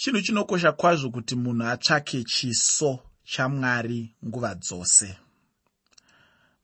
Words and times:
chinhu 0.00 0.20
chinokosha 0.22 0.72
kwazvo 0.72 1.10
kuti 1.10 1.34
munhu 1.36 1.64
atsvake 1.66 2.24
chiso 2.24 2.98
chamwari 3.24 4.14
nguva 4.26 4.54
dzose. 4.54 5.16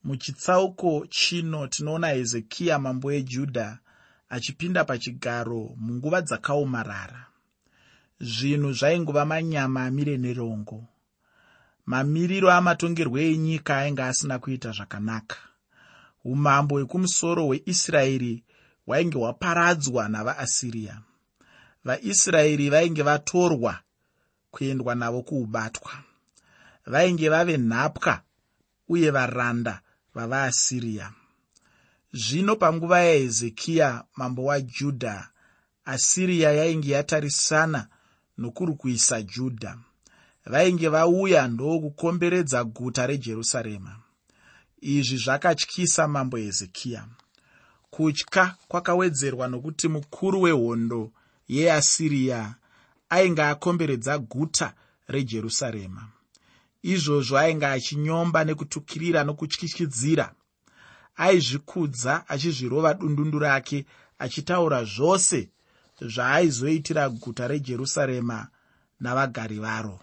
Muchitsauko 0.04 1.06
chino 1.10 1.66
tinoona 1.66 2.08
hezekiya 2.08 2.78
mambo 2.78 3.12
ejudha 3.12 3.78
achipinda 4.28 4.84
pachigaro 4.84 5.76
munguva 5.76 6.20
dzakaomarara 6.22 7.22
zvinhu 8.20 8.72
zvaingova 8.72 9.24
manyama 9.24 9.84
amire 9.84 10.16
nerongo. 10.16 10.84
Mamiriro 11.86 12.48
amatongerwo 12.50 13.18
enyika 13.18 13.72
ainge 13.78 14.02
asina 14.02 14.38
kuita 14.38 14.70
zvakanaka. 14.76 15.36
Umambo 16.24 16.74
hwekumusoro 16.74 17.42
hweisraeri 17.46 18.44
hwainge 18.86 19.18
hwaparadzwa 19.18 20.08
navaasiriya 20.08 20.96
vaisraeri 21.86 22.70
vainge 22.70 23.02
vatorwa 23.02 23.74
kuendwa 24.50 24.94
navo 24.94 25.22
kuubatwa. 25.22 25.92
Vainge 26.86 27.28
vave 27.28 27.56
nhapwa 27.56 28.20
uye 28.88 29.10
varanda 29.10 29.80
vavaasiriya 30.14 31.12
zvino 32.12 32.56
panguva 32.56 33.00
yahezekiya 33.00 34.04
mambo 34.16 34.44
wajudha 34.44 35.28
asiriya 35.84 36.52
yainge 36.52 36.90
yatarisana 36.90 37.88
nokurwisa 38.38 39.22
judha 39.22 39.78
vainge 40.46 40.88
vauya 40.88 41.48
ndokukomberedza 41.48 42.64
guta 42.64 43.06
rejerusarema. 43.06 43.96
Izvi 44.80 45.16
zvakatyisa 45.16 46.08
mambo 46.08 46.36
hezekiya. 46.36 47.06
Kutya 47.90 48.54
kwakawedzerwa 48.68 49.48
nokuti 49.48 49.88
mukuru 49.88 50.42
wehondo 50.42 51.12
yeasiriya 51.48 52.54
ainge 53.08 53.42
akomberedza 53.42 54.18
guta 54.18 54.74
rejerusarema. 55.08 56.08
Izvozvo 56.82 57.38
ainge 57.38 57.66
achinyomba 57.66 58.44
nekutukirira 58.44 59.24
nokutyityidzira 59.24 60.26
aizvikudza 61.16 62.28
achizvirova 62.28 62.94
dundundu 62.94 63.38
rake 63.38 63.86
achitaura 64.18 64.84
zvose 64.84 65.48
zvaaizoitira 66.00 67.08
guta 67.08 67.48
rejerusarema 67.48 68.48
navagari 69.00 69.58
varo. 69.58 70.00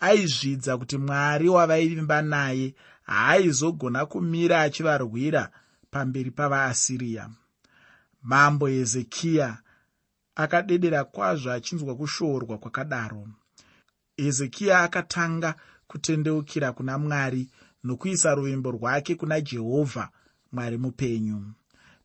Aizvidza 0.00 0.78
kuti 0.78 0.98
mwari 0.98 1.48
wavaivimba 1.48 2.22
naye 2.22 2.74
haaizogona 3.02 4.06
kumira 4.06 4.60
achivarwira 4.60 5.50
pamberi 5.90 6.30
pavaasiriya 6.30 7.30
mambo 8.22 8.66
hezekiya 8.66 9.58
akadedera 10.34 11.04
kwazvo 11.04 11.52
achinzwa 11.52 11.96
kushoorwa 11.96 12.58
kwakadaro. 12.58 13.28
Hezekiya 14.16 14.80
akatanga 14.80 15.54
kutendeukira 15.86 16.72
kuna 16.72 16.98
mwari 16.98 17.48
nokuisa 17.84 18.34
ruvimbo 18.34 18.70
rwake 18.70 19.14
kuna 19.14 19.40
jehovha 19.40 20.08
mwari 20.52 20.78
mupenyu. 20.78 21.52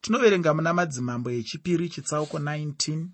Tinoverenga 0.02 0.54
muna 0.54 0.74
madzimambo 0.74 1.32
echipiri 1.32 1.90
chitsauko 1.90 2.38
19 2.40 3.06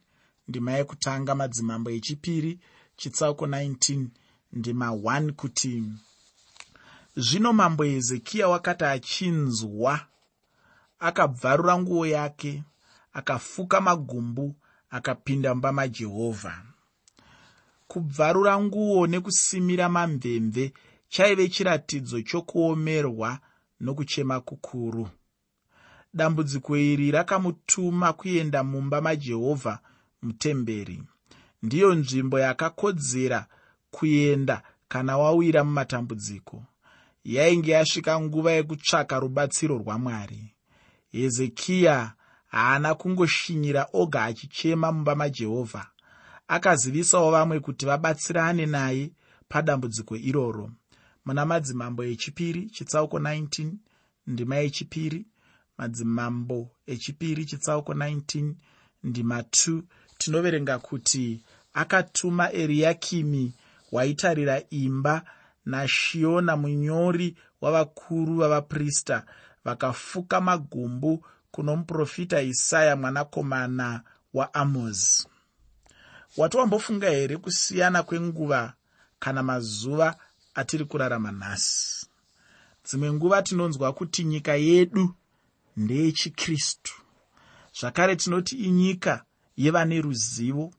ndima 0.48 0.72
yekutanga 0.72 1.36
madzimambo 1.36 1.90
echipiri 1.90 2.60
chitsauko 2.96 3.46
19 3.46 4.08
ndima 4.54 4.88
1 4.88 5.32
kuti 5.32 5.84
zvino 7.16 7.54
mambo 7.54 7.84
hezekiya 7.84 8.48
wakati 8.48 8.84
achinzwa 8.86 10.00
akabvarura 11.00 11.78
nguo 11.80 12.06
yake 12.06 12.64
akafuka 13.14 13.82
magumbu 13.82 14.56
akapinda 14.98 15.50
mumba 15.56 15.72
majehovha 15.72 16.56
kubvarura 17.88 18.54
nguo 18.62 19.08
nekusimira 19.08 19.90
mamvemve 19.90 20.74
chaive 21.10 21.50
chiratidzo 21.50 22.22
chokuomerwa 22.22 23.40
nokuchema 23.80 24.40
kukuru. 24.42 25.10
Dambudziko 26.14 26.78
iri 26.78 27.12
rakamutuma 27.12 28.14
kuenda 28.14 28.64
mumba 28.64 29.02
majehovha 29.02 29.80
mutemberi. 30.22 31.04
Ndiyo 31.64 31.96
nzvimbo 31.96 32.40
yakakodzera 32.40 33.46
kuenda 33.92 34.64
kana 34.88 35.18
wawira 35.18 35.64
mumatambudziko. 35.64 36.64
Yainge 37.24 37.72
yasvika 37.72 38.20
nguva 38.22 38.52
yekutsvaka 38.52 39.20
rubatsiro 39.20 39.78
rwamwari. 39.78 40.56
Hezekiya 41.12 42.14
haana 42.54 42.96
kungoshinyira 42.96 43.88
oga 43.94 44.24
achichema 44.24 44.92
mumba 44.92 45.16
majehovha 45.16 45.88
akazivisawo 46.48 47.32
vamwe 47.32 47.60
kuti 47.60 47.86
vabatsirane 47.86 48.66
naye 48.66 49.12
padambudziko 49.50 50.16
iroro. 50.16 50.72
Muna 51.26 51.46
madzimambo 51.46 52.04
echipiri 52.04 52.70
chitsauko 52.70 53.20
19 53.20 53.72
ndima 54.28 54.56
yechipiri 54.56 55.26
madzimambo 55.78 56.70
echipiri 56.88 57.46
chitsauko 57.46 57.94
19 57.94 58.54
ndima 59.04 59.42
2 59.42 59.82
tinoverenga 60.18 60.80
kuti 60.80 61.44
akatuma 61.74 62.52
eriyakimi 62.54 63.54
waitarira 63.92 64.62
imba 64.70 65.26
nashiona 65.66 66.58
munyori 66.58 67.38
wavakuru 67.62 68.36
vavaprista 68.36 69.26
vakafuka 69.66 70.42
magumbu 70.42 71.26
kuno 71.54 71.76
muprofita 71.76 72.42
isaya 72.42 72.96
mwanakomana 72.96 74.02
waamozi 74.34 75.28
wati 76.38 76.58
wambofunga 76.58 77.10
here 77.10 77.38
kusiyana 77.38 78.04
kwenguva 78.04 78.74
kana 79.20 79.44
mazuva 79.44 80.16
atiri 80.54 80.86
kurarama 80.86 81.32
nhasi? 81.32 82.08
Dzimwe 82.86 83.14
nguva 83.14 83.42
tinonzwa 83.42 83.94
kuti 83.94 84.24
nyika 84.24 84.56
yedu 84.56 85.16
ndeyechikristu 85.78 86.94
zvakare 87.80 88.16
tinoti 88.16 88.56
inyika 88.56 89.24
yevane 89.58 90.02
ruzivo 90.02 90.74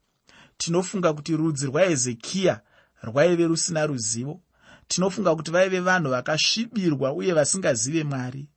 tinofunga 0.59 1.13
kuti 1.13 1.37
rudzi 1.37 1.67
rwahezekiya 1.67 2.61
rwaive 3.03 3.47
rusina 3.47 3.87
ruzivo. 3.87 4.41
Tinofunga 4.89 5.37
kuti 5.37 5.51
vaive 5.51 5.81
vanhu 5.81 6.11
vakasvibirwa 6.11 7.13
uye 7.13 7.33
vasingazive 7.33 8.05
mwari. 8.05 8.49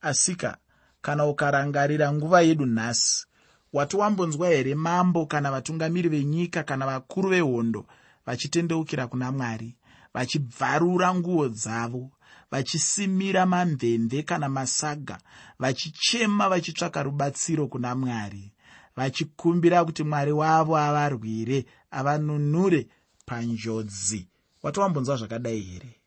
Asika 0.00 0.58
kana 1.02 1.26
ukarangarira 1.26 2.12
nguva 2.12 2.40
yedu 2.40 2.66
nhasi. 2.66 3.26
Wati 3.72 3.96
wambonzwa 3.96 4.48
here 4.48 4.74
mambo 4.74 5.26
kana 5.26 5.50
vatungamiri 5.50 6.08
venyika 6.08 6.62
kana 6.62 6.86
vakuru 6.86 7.28
vehondo 7.30 7.86
vachitendeukira 8.26 9.06
kuna 9.06 9.32
mwari 9.32 9.76
vachibvarura 10.14 11.14
nguo 11.14 11.48
dzavo 11.48 12.10
vachisimira 12.50 13.46
mamvemve 13.46 14.22
kana 14.22 14.48
masaga 14.48 15.18
vachichema 15.58 16.48
vachitsvaka 16.48 17.02
rubatsiro 17.02 17.66
kuna 17.66 17.94
mwari 17.94 18.52
vachikumbira 18.96 19.84
kuti 19.84 20.02
mwari 20.04 20.32
wavo 20.32 20.76
avarwire 20.76 21.66
avanunure 21.90 22.88
panjodzi. 23.26 24.26
Wati 24.62 24.80
wambonzwa 24.80 25.16
zvakadai 25.16 25.60
here? 25.60 26.00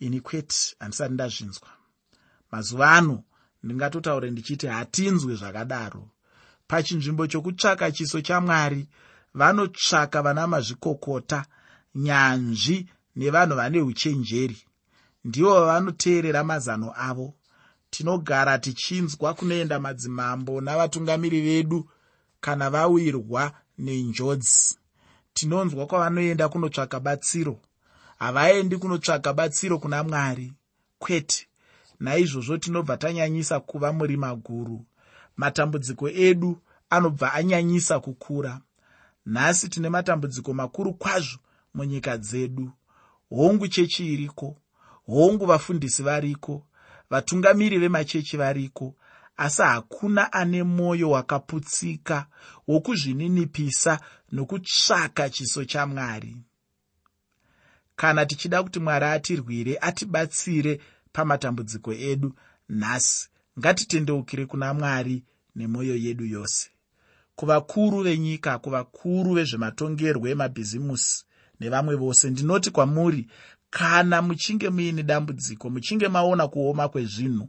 Ini 0.00 0.20
kwete 0.20 0.56
handisati 0.78 1.14
ndazvinzwa. 1.14 1.68
Mazuva 2.52 2.90
ano 2.90 3.22
ndingatotaure 3.66 4.30
ndichiti 4.30 4.66
hatinzwi 4.66 5.34
zvakadaro. 5.36 6.08
Pachinzvimbo 6.68 7.26
chokutsvaka 7.26 7.92
chiso 7.92 8.20
chamwari 8.20 8.82
vanotsvaka 9.34 10.22
vana 10.22 10.46
mazvikokota 10.46 11.44
nyanzvi 11.94 12.88
nevanhu 13.16 13.54
vane 13.56 13.80
uchenjeri. 13.80 14.58
Ndivo 15.24 15.54
vavanoteerera 15.54 16.44
mazano 16.44 16.88
avo. 17.08 17.34
Tinogara 17.90 18.58
tichinzwa 18.58 19.34
kunoenda 19.34 19.80
madzimambo 19.80 20.60
navatungamiri 20.60 21.40
vedu 21.40 21.90
kana 22.40 22.70
vawirwa 22.70 23.52
nenjodzi. 23.78 24.78
Tinonzwa 25.34 25.86
kwavanoenda 25.86 26.48
kunotsvaka 26.48 27.00
batsiro. 27.00 27.60
Havaendi 28.18 28.76
kunotsvaka 28.76 29.32
batsiro 29.32 29.78
kuna 29.78 30.02
mwari. 30.02 30.52
Kwete 30.98 31.46
naizvozvo 32.00 32.58
tinobva 32.58 32.96
tanyanyisa 32.96 33.60
kuva 33.60 33.92
murima 33.92 34.34
guru 34.34 34.84
matambudziko 35.36 36.08
edu 36.08 36.58
anobva 36.90 37.32
anyanyisa 37.32 38.00
kukura. 38.00 38.60
Nhasi 39.26 39.68
tine 39.68 39.88
matambudziko 39.88 40.54
makuru 40.54 40.94
kwazvo 40.94 41.38
munyika 41.74 42.18
dzedu. 42.18 42.70
Hongu 43.30 43.68
chechi 43.68 44.12
iriko? 44.12 44.56
Hongu 45.06 45.46
vafundisi 45.46 46.02
variko? 46.02 46.66
Vatungamiri 47.10 47.78
vemachechi 47.78 48.36
variko? 48.36 48.94
Asi 49.36 49.62
hakuna 49.62 50.32
ane 50.32 50.62
mwoyo 50.62 51.10
wakaputsika 51.10 52.26
wokuzvininipisa 52.68 54.00
nokutsvaka 54.32 55.30
chiso 55.30 55.64
chamwari 55.64 56.36
kana 57.96 58.26
tichida 58.26 58.62
kuti 58.62 58.80
mwari 58.80 59.04
atirwire 59.06 59.78
atibatsire 59.80 60.80
pamatambudziko 61.16 61.92
edu 61.92 62.34
nhasi. 62.68 63.28
Ngatitendeukire 63.58 64.46
kuna 64.46 64.74
mwari 64.74 65.24
nemwoyo 65.56 65.96
yedu 65.96 66.24
yose. 66.26 66.70
Kuvakuru 67.36 68.02
venyika 68.02 68.58
kuvakuru 68.58 69.34
vezvematongerwo 69.34 70.28
emabhizimusi 70.28 71.24
nevamwe 71.60 71.94
vose 71.96 72.30
ndinoti 72.30 72.70
kwamuri 72.70 73.26
kana 73.70 74.22
muchinge 74.22 74.68
muine 74.70 75.02
dambudziko 75.02 75.70
muchinge 75.70 76.08
maona 76.08 76.48
kuoma 76.48 76.88
kwezvinhu 76.88 77.48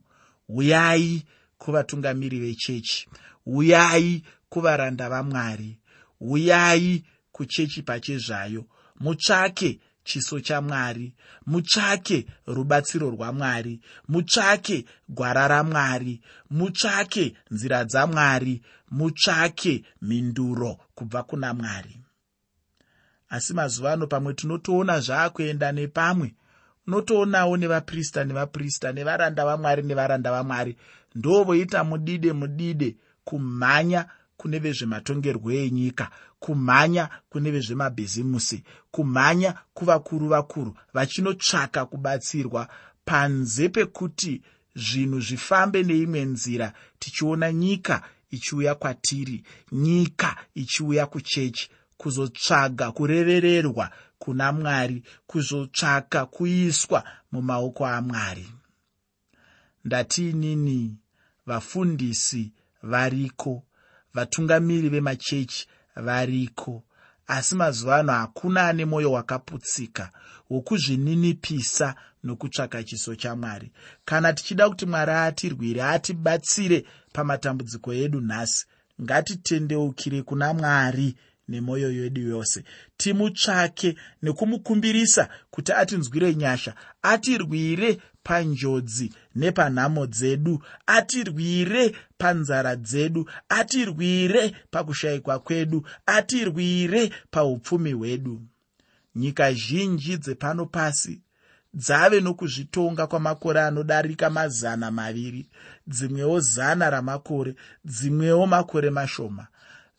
uyai 0.49 1.23
kuvatungamiri 1.57 2.39
vechechi 2.39 3.09
uyai 3.45 4.23
kuvaranda 4.49 5.09
vamwari 5.09 5.79
uyai 6.21 7.03
kuchechi 7.31 7.81
pachezvayo 7.81 8.65
mutsvake 8.99 9.79
chiso 10.07 10.39
chamwari 10.47 11.07
mutsvake 11.51 12.17
rubatsiro 12.55 13.07
rwamwari 13.15 13.73
mutsvake 14.11 14.77
gwara 15.15 15.43
ramwari 15.47 16.15
mutsvake 16.57 17.25
nzira 17.51 17.79
dzamwari 17.89 18.55
mutsvake 18.97 19.73
mhinduro 20.01 20.71
kubva 20.95 21.23
kuna 21.23 21.53
mwari. 21.53 21.95
Asi 23.29 23.53
mazuva 23.53 23.93
ano 23.93 24.07
pamwe 24.07 24.33
tinotoona 24.33 24.99
zvaakuenda 24.99 25.71
nepamwe 25.71 26.35
unotoonawo 26.87 27.57
nevaprista 27.57 28.23
nevaprista 28.23 28.91
nevaranda 28.91 29.45
vamwari 29.45 29.83
nevaranda 29.83 30.31
vamwari 30.31 30.77
ndo 31.15 31.43
voita 31.43 31.83
mudide 31.83 32.33
mudide 32.33 32.95
kumhanya 33.23 34.05
kune 34.37 34.59
vezvematongerwo 34.59 35.51
enyika 35.51 36.05
kumhanya 36.39 37.09
kune 37.29 37.51
vezvemabhizimusi 37.51 38.63
kumhanya 38.91 39.53
kuvakuru 39.73 40.27
vakuru 40.27 40.71
vachinotsvaka 40.93 41.85
kubatsirwa 41.85 42.67
panze 43.05 43.69
pekuti 43.69 44.41
zvinhu 44.75 45.19
zvifambe 45.27 45.83
neimwe 45.83 46.21
nzira 46.25 46.73
tichiona 46.99 47.51
nyika 47.53 47.95
ichiuya 48.31 48.75
kwatiri 48.75 49.43
nyika 49.71 50.35
ichiuya 50.55 51.05
kuchechi 51.05 51.69
kuzotsvaga 51.97 52.91
kurevererwa 52.91 53.91
kuna 54.19 54.51
mwari 54.51 55.03
kuzotsvaka 55.27 56.25
kuiswa 56.25 57.03
mumaoko 57.31 57.87
amwari. 57.87 58.47
Ndatiinini 59.85 60.97
vafundisi 61.45 62.51
variko 62.83 63.63
vatungamiri 64.17 64.89
vemachechi 64.89 65.67
variko. 65.95 66.83
Asi 67.27 67.55
mazuva 67.55 67.97
ano 67.97 68.13
hakuna 68.13 68.67
ane 68.67 68.85
mwoyo 68.85 69.11
wakaputsika 69.11 70.11
wokuzvininipisa 70.49 71.95
nokutsvaka 72.23 72.83
chiso 72.83 73.15
chamwari. 73.15 73.71
Kana 74.05 74.33
tichida 74.33 74.69
kuti 74.69 74.85
mwari 74.85 75.11
atirwire 75.11 75.83
atibatsire 75.83 76.85
pamatambudziko 77.13 77.93
edu 77.93 78.21
nhasi 78.21 78.65
ngatitendeukire 79.01 80.21
kuna 80.21 80.53
mwari 80.53 81.15
nemwoyo 81.47 81.91
yedu 81.91 82.21
yose. 82.21 82.63
Timutsvake 82.97 83.95
nekumukumbirisa 84.21 85.29
kuti 85.51 85.71
atinzwire 85.73 86.35
nyasha 86.35 86.75
atirwire 87.01 87.97
panjodzi 88.27 89.13
nepanhamo 89.35 90.05
dzedu. 90.07 90.61
Atirwire 90.85 91.95
panzara 92.17 92.75
dzedu 92.75 93.29
atirwire 93.49 94.55
pakushayikwa 94.71 95.39
kwedu 95.39 95.87
atirwire 96.05 97.11
paupfumi 97.31 97.91
hwedu. 97.91 98.41
Nyika 99.15 99.53
zhinji 99.53 100.17
dzepano 100.17 100.65
pasi 100.65 101.21
dzave 101.73 102.21
nokuzvitonga 102.21 103.07
kwamakore 103.07 103.61
anodarika 103.61 104.29
mazana 104.29 104.91
maviri 104.91 105.49
dzimwewo 105.87 106.39
zana 106.39 106.89
ramakore 106.89 107.55
dzimwewo 107.85 108.47
makore 108.47 108.89
mashoma. 108.89 109.47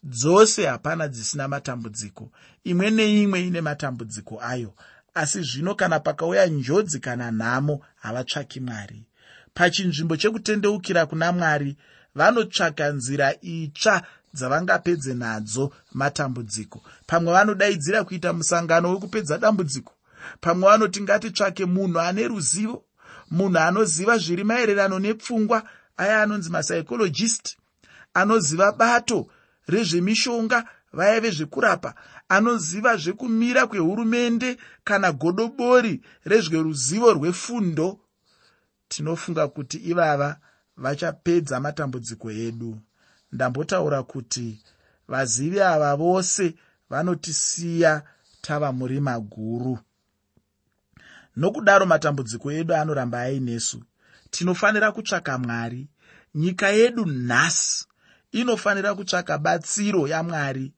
Dzose 0.03 0.67
hapana 0.67 1.09
dzisina 1.09 1.49
matambudziko 1.49 2.31
imwe 2.65 2.91
neimwe 2.91 3.47
ine 3.47 3.61
matambudziko 3.61 4.41
ayo 4.43 4.75
asi 5.15 5.43
zvino 5.43 5.75
kana 5.75 6.01
pakauya 6.01 6.47
njodzi 6.47 7.01
kana 7.01 7.31
nhamo 7.31 7.81
havatsvaki 7.97 8.61
mwari 8.61 9.05
pachinzvimbo 9.55 10.17
chekutendeukira 10.17 11.07
kuna 11.07 11.33
mwari 11.33 11.77
vanotsvaka 12.15 12.89
nzira 12.89 13.35
itsva 13.41 14.03
dzavangapedze 14.35 15.15
nadzo 15.15 15.73
matambudziko. 15.93 16.83
Pamwe 17.07 17.33
vanodaidzira 17.33 18.05
kuita 18.05 18.33
musangano 18.33 18.91
wekupedza 18.91 19.39
dambudziko. 19.39 19.93
Pamwe 20.41 20.69
vanoti 20.69 21.03
ngatitsvake 21.03 21.65
munhu 21.65 22.01
ane 22.01 22.29
ruzivo 22.29 22.85
munhu 23.31 23.59
anoziva 23.59 24.19
zviri 24.19 24.45
maererano 24.45 24.99
nepfungwa 24.99 25.63
aya 25.97 26.23
anonzi 26.23 26.51
masaikologist 26.51 27.57
anoziva 28.15 28.73
bato 28.73 29.27
rezvemishonga 29.69 30.65
vaya 30.93 31.21
vezvekurapa 31.21 31.95
anoziva 32.29 32.97
zvekumira 32.97 33.67
kwehurumende 33.67 34.59
kana 34.85 35.13
godobori 35.13 36.01
rezveruzivo 36.25 37.13
rwefundo 37.13 38.01
tinofunga 38.89 39.49
kuti 39.49 39.77
ivava 39.77 40.37
vachapedza 40.77 41.61
matambudziko 41.61 42.31
edu. 42.31 42.79
Ndambotaura 43.33 44.03
kuti 44.03 44.63
vazivi 45.09 45.61
ava 45.61 45.97
vose 45.97 46.55
vanotisiya 46.91 48.03
tava 48.41 48.73
murima 48.73 49.21
guru 49.21 49.79
nokudaro 51.37 51.87
matambudziko 51.87 52.53
edu 52.53 52.75
anoramba 52.75 53.21
ainesu 53.21 53.83
tinofanira 54.31 54.93
kutsvaka 54.93 55.39
mwari. 55.39 55.89
Nyika 56.35 56.69
yedu 56.69 57.07
nhasi 57.07 57.87
inofanira 58.33 58.95
kutsvaka 58.95 59.39
batsiro 59.39 60.09
yamwari 60.09 60.73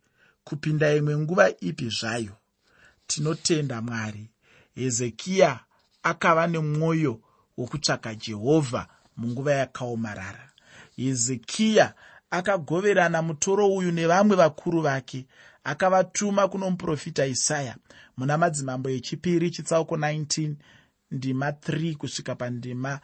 kupinda 0.44 0.94
imwe 0.94 1.18
nguva 1.18 1.50
ipi 1.60 1.88
zvayo. 1.88 2.36
Tinotenda 3.06 3.82
mwari. 3.82 4.30
Hezekiya 4.74 5.60
akava 6.02 6.46
nemwoyo 6.46 7.20
wokutsvaka 7.56 8.14
jehovha 8.14 8.86
munguva 9.16 9.52
yakaomarara. 9.52 10.50
Hezekiya 10.96 11.94
akagoverana 12.30 13.22
mutoro 13.22 13.74
uyu 13.74 13.92
nevamwe 13.92 14.36
vakuru 14.36 14.80
vake 14.80 15.26
akavatuma 15.64 16.48
kuno 16.48 16.70
muprofita 16.70 17.26
isaya 17.26 17.76
muna 18.16 18.38
madzimambo 18.38 18.90
echipiri 18.90 19.50
chitsauko 19.50 19.96
19 19.96 20.54
ndima 21.10 21.50
3 21.50 21.96
kusvika 21.96 22.34
pandima 22.34 23.00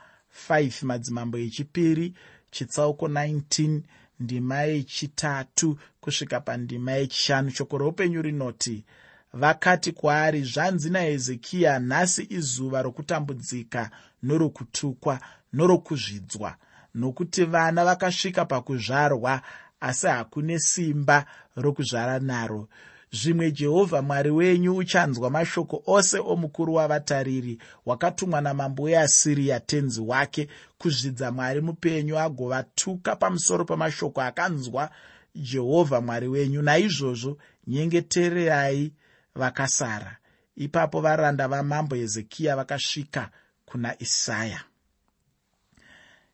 5 0.49 0.87
madzimambo 0.87 1.39
echipiri 1.39 2.15
chitsauko 2.51 3.09
19 3.09 3.81
ndima 4.21 4.63
yechitatu 4.63 5.79
kusvika 6.01 6.41
pandima 6.41 6.93
yechishanu. 6.93 7.51
Shoko 7.51 7.79
roupenyu 7.79 8.23
rinoti 8.23 8.85
vakati 9.33 9.93
kwaari 9.93 10.43
zvanzi 10.43 10.91
nahezekiya 10.91 11.79
nhasi 11.79 12.27
izuva 12.31 12.83
rokutambudzika 12.83 13.91
norokutukwa 14.23 15.21
norokuzvidzwa 15.53 16.57
nokuti 16.95 17.45
vana 17.45 17.85
vakasvika 17.85 18.45
pakuzvarwa 18.45 19.43
asi 19.81 20.07
hakune 20.07 20.59
simba 20.59 21.27
rokuzvara 21.57 22.19
naro 22.19 22.69
zvimwe 23.13 23.53
jehovha 23.53 24.03
mwari 24.03 24.31
wenyu 24.31 24.77
uchanzwa 24.77 25.31
mashoko 25.31 25.83
ose 25.87 26.19
omukuru 26.19 26.75
wavatariri 26.75 27.59
wakatumwa 27.87 28.41
namambo 28.41 28.83
weasiriya 28.83 29.61
tenzi 29.61 30.01
wake 30.01 30.49
kuzvidza 30.79 31.33
mwari 31.33 31.61
mupenyu 31.61 32.19
agovatuka 32.19 33.17
pamusoro 33.17 33.65
pamashoko 33.65 34.23
akanzwa 34.23 34.91
jehovha 35.37 36.01
mwari 36.01 36.29
wenyu. 36.29 36.63
Naizvozvo 36.63 37.39
nyengetererai 37.67 38.93
vakasara. 39.35 40.17
Ipapo 40.57 41.01
varanda 41.01 41.49
vamambo 41.49 41.97
hezekiya 41.97 42.57
vakasvika 42.57 43.31
kuna 43.67 44.03
isaya. 44.03 44.61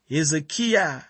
Hezekiya 0.08 1.04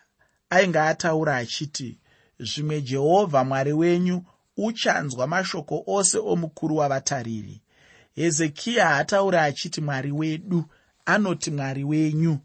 ainge 0.51 0.79
ataura 0.79 1.37
achiti 1.37 1.99
zvimwe 2.41 2.81
jehovha 2.81 3.45
mwari 3.45 3.73
wenyu 3.73 4.25
uchanzwa 4.57 5.27
mashoko 5.27 5.85
ose 5.87 6.19
omukuru 6.19 6.77
wavatariri. 6.77 7.63
Hezekiya 8.15 8.89
haataura 8.89 9.43
achiti 9.45 9.81
mwari 9.81 10.13
wedu 10.13 10.65
anoti 11.05 11.51
mwari 11.51 11.85
wenyu. 11.85 12.39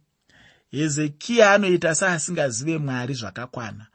Hezekiya 0.72 1.54
anoita 1.54 1.96
seasingazive 1.96 2.78
mwari 2.78 3.14
zvakakwana 3.14 3.88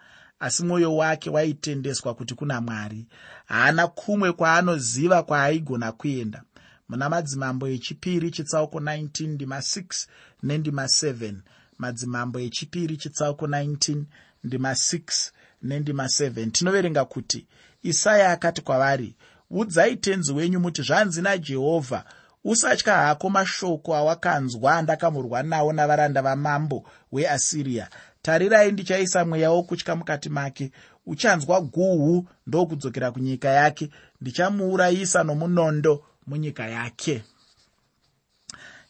asi 0.43 0.65
mwoyo 0.65 0.97
wake 0.97 1.31
waitendeswa 1.31 2.15
kuti 2.15 2.35
kuna 2.35 2.61
mwari. 2.61 3.07
Haana 3.47 3.87
kumwe 3.89 4.33
kwaanoziva 4.33 5.23
kwaaigona 5.23 5.93
kuenda. 5.93 6.43
Muna 6.89 7.09
madzimambo 7.09 7.69
echipiri 7.69 8.31
chitsauko 8.31 8.79
19 8.81 9.29
ndima 9.29 9.59
6 9.59 10.07
nendima 10.43 10.85
7 10.85 11.35
madzimambo 11.79 12.41
echipiri 12.41 12.97
chitsauko 12.97 13.47
19 13.47 14.03
ndima 14.45 14.73
6 14.73 15.31
nendima 15.63 16.05
7 16.05 16.51
tinoverenga 16.51 17.05
kuti 17.05 17.47
isaya 17.83 18.31
akati 18.31 18.63
kwavari 18.63 19.17
udzai 19.51 19.97
tenzi 19.97 20.33
wenyu 20.33 20.61
muti 20.61 20.83
zvanzi 20.83 21.23
najehovha 21.23 22.05
usatya 22.45 22.97
hako 22.97 23.31
mashoko 23.31 23.97
awakanzwa 23.97 24.77
andakamurwa 24.77 25.43
nawo 25.43 25.73
navaranda 25.73 26.23
vamambo 26.23 26.85
weasiriya 27.13 27.89
tarirai 28.23 28.73
ndichaisa 28.73 29.25
mweya 29.25 29.51
wokutya 29.51 29.97
mukati 29.97 30.29
make. 30.29 30.73
Uchanzwa 31.07 31.61
guhu 31.61 32.29
ndokudzokera 32.47 33.11
kunyika 33.13 33.49
yake. 33.49 33.91
Ndichamuurayisa 34.21 35.25
nomunondo 35.25 36.05
munyika 36.27 36.67
yake. 36.69 37.25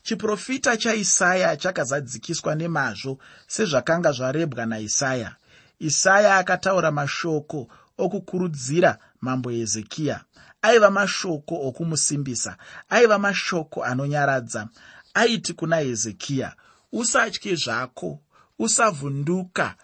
Chiprofita 0.03 0.77
chaisaya 0.77 1.57
chakazadzikiswa 1.57 2.55
nemazvo 2.55 3.19
sezvakanga 3.47 4.13
zvarebwa 4.13 4.67
naisaya. 4.67 5.35
Isaya 5.79 6.37
akataura 6.37 6.91
mashoko 6.91 7.69
okukurudzira 8.05 8.99
mambo 9.21 9.51
hezekiya 9.51 10.17
aiva 10.63 10.91
mashoko 10.91 11.55
okumusimbisa 11.69 12.57
aiva 12.89 13.19
mashoko 13.19 13.85
anonyaradza. 13.85 14.69
Aiti 15.15 15.53
kuna 15.55 15.77
hezekiya 15.77 16.57
usatye 16.93 17.55
zvako 17.55 18.21
usavhunduka 18.59 19.75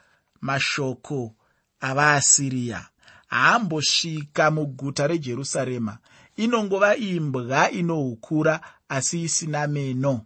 mashoko 0.40 1.34
avaasiriya 1.80 2.86
haambosvika 3.26 4.50
muguta 4.50 5.06
rejerusarema. 5.06 5.98
Inongova 6.36 6.96
imbwa 6.96 7.70
inohukura 7.70 8.60
asi 8.88 9.22
isina 9.22 9.66
meno. 9.66 10.20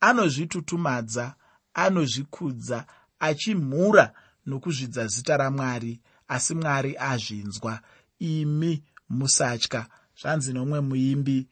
Anozvitutumadza 0.00 1.34
anozvikudza 1.74 2.86
achimhura 3.18 4.12
nokuzvidza 4.46 5.06
zita 5.06 5.36
ramwari 5.36 6.00
asi 6.28 6.54
mwari 6.54 6.96
azvinzwa. 6.98 7.80
Imi 8.18 8.82
musatya. 9.08 9.86
Zvanzi 10.20 10.52
nomwe 10.52 10.80
muimbi 10.80 11.48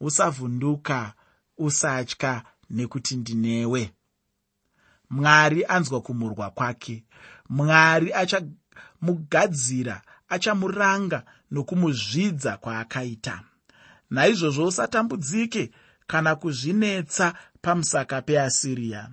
usavhunduka 0.00 1.12
usatya 1.58 2.42
nekuti 2.70 3.16
ndinewe. 3.16 3.92
Mwari 5.10 5.64
anzwa 5.64 6.00
kumhurwa 6.00 6.50
kwake. 6.50 7.04
Mwari 7.48 8.12
achamugadzira 8.12 10.02
achamuranga 10.28 11.24
nokumuzvidza 11.50 12.56
kwaakaita. 12.56 13.42
Naizvozvo 14.10 14.66
usatambudzike 14.66 15.70
kana 16.06 16.36
kuzvinetsa 16.36 17.34
pamusaka 17.60 18.22
peasiriya 18.22 19.10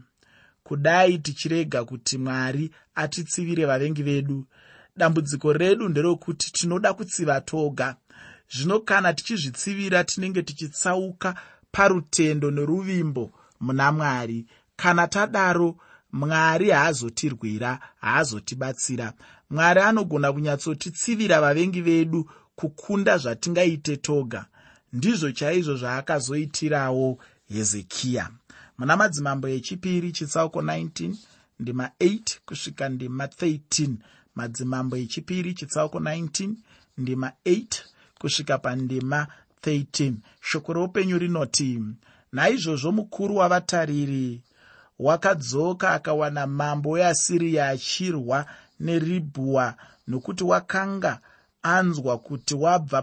kudai 0.63 1.17
tichirega 1.17 1.85
kuti 1.85 2.17
mwari 2.17 2.71
atitsivire 2.95 3.65
vavengi 3.65 4.03
vedu 4.03 4.45
dambudziko 4.97 5.53
redu 5.53 5.89
nderokuti 5.89 6.51
tinoda 6.51 6.93
kutsiva 6.93 7.41
toga. 7.41 7.95
Zvino 8.51 8.79
kana 8.79 9.13
tichizvitsivira 9.13 10.03
tinenge 10.03 10.41
tichitsauka 10.41 11.35
parutendo 11.71 12.51
neruvimbo 12.51 13.31
muna 13.59 13.91
mwari. 13.91 14.45
Kana 14.75 15.07
tadaro 15.07 15.75
mwari 16.11 16.69
haazotirwira 16.69 17.79
haazotibatsira. 18.01 19.13
Mwari 19.49 19.79
anogona 19.81 20.33
kunyatsotitsivira 20.33 21.41
vavengi 21.41 21.81
vedu 21.81 22.29
kukunda 22.55 23.17
zvatingaite 23.17 23.97
toga. 23.97 24.45
Ndizvo 24.93 25.31
chaizvo 25.31 25.75
zvaakazoitirawo 25.75 27.17
hezekiya. 27.49 28.29
Muna 28.77 28.97
madzimambo 28.97 29.47
echipiri 29.47 30.11
chitsauko 30.11 30.61
19 30.61 31.15
ndima 31.59 31.89
8 31.99 32.37
kusvika 32.45 32.89
ndima 32.89 33.25
13 33.25 33.95
madzimambo 34.35 34.97
echipiri 34.97 35.53
chitsauko 35.53 35.99
19 35.99 36.49
ndima 36.97 37.31
8 37.45 37.81
kusvika 38.19 38.57
pandima 38.57 39.27
13 39.61 40.13
shoko 40.41 40.73
roupenyu 40.73 41.17
rinoti 41.17 41.81
naizvozvo 42.31 42.91
mukuru 42.91 43.35
wavatariri 43.35 44.41
wakadzoka 44.99 45.91
akawana 45.91 46.47
mambo 46.47 46.89
weasiriya 46.89 47.69
achirwa 47.69 48.45
neribhua 48.79 49.75
nokuti 50.07 50.43
wakanga 50.43 51.19
anzwa 51.61 52.17
kuti 52.17 52.55
wabva 52.55 53.01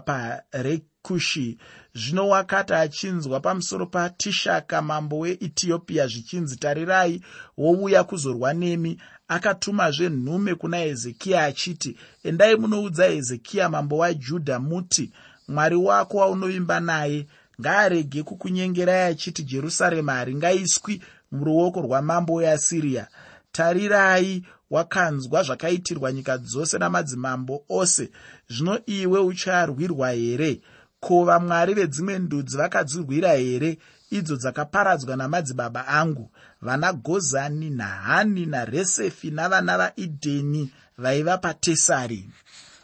parekushi 1.01 1.57
zvino 1.95 2.29
wakati 2.29 2.73
achinzwa 2.73 3.39
pamusoro 3.39 3.85
patishaka 3.85 4.81
mambo 4.81 5.19
weethiopia 5.19 6.07
zvichinzi 6.07 6.57
tarirai 6.57 7.21
wouya 7.57 8.03
kuzorwa 8.03 8.53
nemi. 8.53 8.97
Akatumazve 9.27 10.09
nhume 10.09 10.55
kuna 10.55 10.77
hezekiya 10.77 11.43
achiti 11.45 11.97
endai 12.23 12.55
munoudza 12.55 13.05
hezekiya 13.05 13.69
mambo 13.69 13.97
wajudha 13.97 14.59
muti 14.59 15.11
mwari 15.47 15.75
wako 15.75 16.17
waunovimba 16.17 16.79
naye 16.79 17.27
ngaarege 17.61 18.23
kukunyengerai 18.23 19.11
achiti 19.11 19.43
jerusarema 19.43 20.13
haringaiswi 20.13 21.01
muruoko 21.31 21.81
rwamambo 21.81 22.33
weasiriya 22.33 23.07
tarirai 23.51 24.43
wakanzwa 24.69 25.43
zvakaitirwa 25.43 26.11
nyika 26.11 26.37
dzose 26.37 26.77
namadzimambo 26.77 27.63
ose. 27.69 28.09
Zvino 28.49 28.79
iwe 28.85 29.19
ucharwirwa 29.19 30.11
here 30.11 30.61
ko 31.01 31.23
vamwari 31.25 31.73
vedzimwe 31.73 32.19
ndudzi 32.19 32.57
vakadzirwira 32.57 33.31
here? 33.33 33.77
Idzo 34.11 34.35
dzakaparadzwa 34.35 35.15
namadzibaba 35.15 35.87
angu. 35.87 36.31
Vana 36.61 36.93
gozani 36.93 37.69
nahani 37.69 38.45
naresefi 38.45 39.31
navana 39.31 39.77
vaidheni 39.77 40.71
vaiva 40.97 41.37
patesari. 41.37 42.29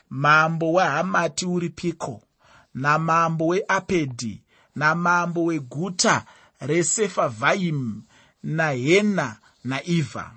Mambo 0.10 0.74
wehamati 0.74 1.46
uripiko 1.46 2.22
namambo 2.74 3.48
weapedhi 3.48 4.42
namambo 4.76 5.44
weguta 5.44 6.26
resefavhaimu 6.60 8.04
nahena 8.44 9.36
naivha 9.64 10.32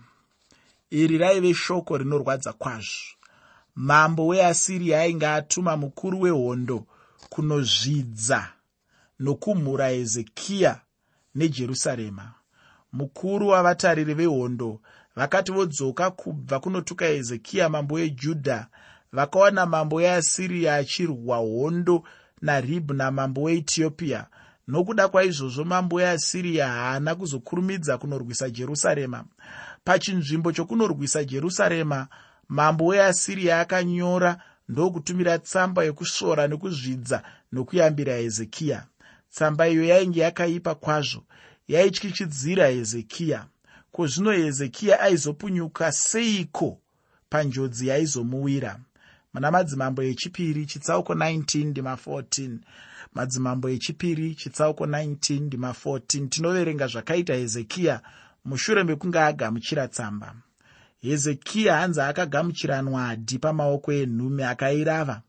iri 0.90 1.18
raive 1.18 1.54
shoko 1.54 1.98
rinorwadza 1.98 2.52
kwazvo. 2.52 3.16
Mambo 3.74 4.26
weasiriya 4.26 5.00
ainge 5.00 5.26
atuma 5.26 5.76
mukuru 5.76 6.20
wehondo 6.20 6.86
kunozvidza 7.30 8.48
nokumhura 9.20 9.88
hezekiya 9.88 10.80
nejerusarema. 11.34 12.34
Mukuru 12.92 13.48
wavatariri 13.48 14.14
vehondo 14.14 14.80
vakati 15.16 15.52
vodzoka 15.52 16.10
kubva 16.10 16.60
kunotuka 16.60 17.06
hezekiya 17.06 17.68
mambo 17.68 17.94
wejudha 17.94 18.66
vakaona 19.12 19.66
mambo 19.66 19.96
weasiriya 19.96 20.76
achirwa 20.76 21.36
hondo 21.36 22.02
naribhna 22.42 23.10
mambo 23.10 23.42
weethiopia. 23.42 24.26
Nokuda 24.68 25.08
kwaizvozvo 25.08 25.64
mambo 25.64 25.96
weasiriya 25.96 26.68
haana 26.68 27.14
kuzokurumidza 27.14 27.98
kunorwisa 27.98 28.50
jerusarema. 28.50 29.24
Pachinzvimbo 29.84 30.52
chokunorwisa 30.52 31.24
jerusarema 31.24 32.08
mambo 32.48 32.86
weasiriya 32.86 33.60
akanyora 33.60 34.42
ndokutumira 34.70 35.38
tsamba 35.38 35.84
yekusvora 35.84 36.42
nekuzvidza 36.48 37.18
nokuyambira 37.52 38.14
hezekiya. 38.22 38.80
Tsamba 39.34 39.68
iyo 39.68 39.84
yainge 39.84 40.20
yakaipa 40.20 40.74
kwazvo 40.74 41.22
yaityichidzira 41.68 42.66
hezekiya. 42.74 43.40
Ko 43.92 44.06
zvino 44.06 44.32
hezekiya 44.32 45.00
aizopunyuka 45.00 45.92
seiko 45.92 46.78
panjodzi 47.30 47.88
yaizomuwira? 47.90 48.72
Muna 49.32 49.50
madzimambo 49.50 50.02
echipiri 50.02 50.66
chitsauko 50.66 51.14
19 51.14 51.66
ndima 51.66 51.94
14 51.94 52.58
madzimambo 53.14 53.68
echipiri 53.68 54.34
chitsauko 54.34 54.86
19 54.86 55.40
ndima 55.40 55.70
14 55.84 56.28
tinoverenga 56.28 56.86
zvakaita 56.86 57.34
hezekiya 57.34 58.00
mushure 58.44 58.84
mekunge 58.84 59.20
agamuchira 59.20 59.88
tsamba 59.88 60.34
hezekiya 61.02 61.76
hanzi 61.76 62.00
akagamuchira 62.00 62.82
nwadi 62.82 63.38
pamaoko 63.38 63.92
enhume 63.92 64.46
akairava. 64.46 65.22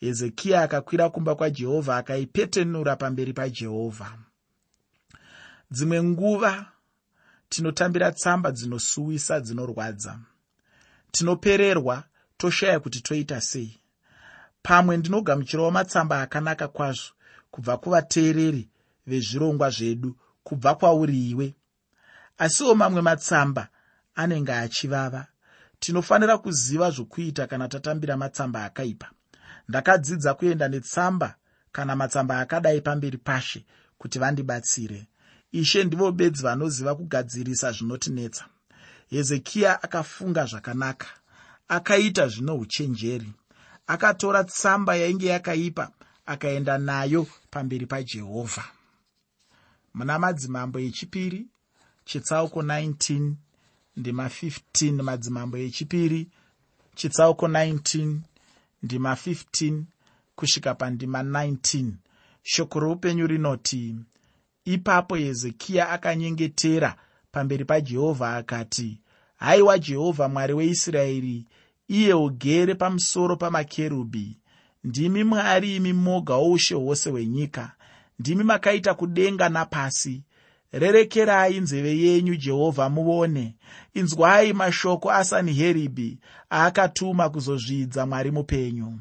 Hezekiya 0.00 0.62
akakwira 0.62 1.08
kumba 1.10 1.34
kwajehovha 1.34 1.96
akaipetenura 1.96 2.96
pamberi 2.96 3.32
pajehovha 3.32 4.18
dzimwe 5.70 6.02
nguva 6.02 6.66
tinotambira 7.48 8.12
tsamba 8.12 8.50
dzinosuwisa 8.52 9.40
dzinorwadza. 9.40 10.18
Tinopererwa 11.10 12.04
toshaya 12.36 12.80
kuti 12.80 13.00
toita 13.00 13.40
sei. 13.40 13.80
Pamwe 14.62 14.96
ndinogamuchirawo 14.96 15.70
matsamba 15.70 16.22
akanaka 16.22 16.68
kwazvo 16.68 17.12
kubva 17.50 17.76
kuvateereri 17.76 18.68
vezvirongwa 19.06 19.70
zvedu 19.70 20.16
kubva 20.44 20.74
kwauri 20.74 21.30
iwe 21.30 21.54
asiwo 22.38 22.74
mamwe 22.74 23.00
matsamba 23.02 23.68
anenge 24.22 24.52
achivava. 24.52 25.26
Tinofanira 25.80 26.38
kuziva 26.38 26.90
zvokuita 26.90 27.46
kana 27.46 27.68
tatambira 27.68 28.16
matsamba 28.16 28.64
akaipa. 28.64 29.08
Ndakadzidza 29.68 30.34
kuenda 30.34 30.68
netsamba 30.68 31.34
kana 31.72 31.96
matsamba 31.96 32.40
akadai 32.40 32.80
pamberi 32.80 33.18
pashe 33.18 33.64
kuti 33.98 34.18
vandibatsire. 34.18 35.06
Ishe 35.52 35.84
ndivo 35.84 36.12
bedzi 36.12 36.42
vanoziva 36.42 36.94
kugadzirisa 36.94 37.72
zvinotinetsa. 37.72 38.44
Hezekiya 39.10 39.82
akafunga 39.82 40.44
zvakanaka. 40.46 41.06
Akaita 41.68 42.28
zvino 42.28 42.56
uchenjeri. 42.56 43.32
Akatora 43.86 44.44
tsamba 44.44 44.96
yainge 44.96 45.26
yakaipa 45.26 45.90
akaenda 46.26 46.78
nayo 46.78 47.26
pamberi 47.50 47.86
pajehovha 47.86 48.64
muna 49.94 50.18
madzimambo 50.18 50.78
echipiri 50.78 51.46
chitsauko 52.04 52.62
19 52.62 53.32
ndima 54.00 54.26
15 54.28 55.02
madzimambo 55.02 55.56
echipiri 55.66 56.20
chitsauko 56.98 57.46
19 57.48 58.16
ndima 58.82 59.12
15 59.14 59.82
kusvika 60.36 60.74
pandima 60.74 61.22
19 61.22 61.92
shoko 62.42 62.80
roupenyu 62.80 63.26
rinoti 63.26 63.96
ipapo 64.64 65.14
hezekiya 65.16 65.84
akanyengetera 65.94 66.90
pamberi 67.32 67.64
pajehovha 67.64 68.36
akati 68.36 69.00
haiwa 69.36 69.78
jehovha 69.78 70.28
mwari 70.28 70.54
weisraeri 70.54 71.46
iye 71.88 72.14
ugere 72.14 72.74
pamusoro 72.74 73.36
pamakerubhi 73.36 74.36
ndimi 74.84 75.24
mwari 75.24 75.76
imi 75.76 75.92
moga 75.92 76.34
woushe 76.34 76.74
hwose 76.74 77.10
hwenyika. 77.10 77.72
Ndimi 78.18 78.44
makaita 78.44 78.94
kudenga 78.94 79.48
napasi 79.48 80.22
rerekerai 80.72 81.60
nzeve 81.60 81.98
yenyu 81.98 82.36
jehovha 82.36 82.88
muone. 82.88 83.56
Inzwai 83.94 84.52
mashoko 84.52 85.10
asaniheribhi 85.10 86.18
aakatuma 86.52 87.28
kuzozvidza 87.28 88.06
mwari 88.06 88.30
mupenyu. 88.30 88.98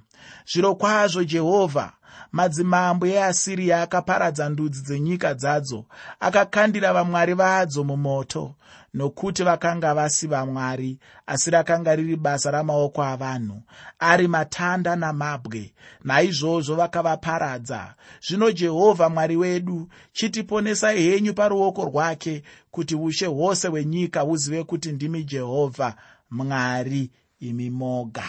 Zviro 0.51 0.75
kwazvo 0.75 1.23
jehovha 1.23 1.93
madzimambo 2.31 3.05
easiriya 3.07 3.81
akaparadza 3.81 4.49
ndudzi 4.49 4.81
dzenyika 4.81 5.33
dzadzo 5.33 5.85
akakandira 6.19 6.93
vamwari 6.93 7.33
vadzo 7.33 7.83
mumoto 7.83 8.55
nokuti 8.93 9.43
vakanga 9.43 9.93
vasi 9.93 10.27
vamwari 10.27 10.99
asi 11.27 11.51
rakanga 11.51 11.95
riri 11.95 12.15
basa 12.15 12.51
ramaoko 12.51 13.03
avanhu 13.03 13.61
ari 13.99 14.27
matanda 14.27 14.95
namabwe. 14.95 15.73
Naizvozvo 16.03 16.75
vakavaparadza. 16.75 17.93
Zvino 18.27 18.51
jehovha 18.51 19.09
mwari 19.09 19.37
wedu 19.37 19.89
chitiponesai 20.13 21.03
henyu 21.03 21.33
paruoko 21.33 21.85
rwake 21.85 22.43
kuti 22.71 22.95
ushe 22.95 23.25
hwose 23.25 23.67
hwenyika 23.67 24.21
huzive 24.21 24.63
kuti 24.63 24.91
ndimi 24.91 25.23
jehovha 25.23 25.95
mwari 26.31 27.11
imi 27.39 27.69
moga 27.69 28.23